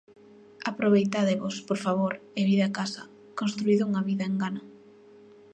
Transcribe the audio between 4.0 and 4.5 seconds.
vida en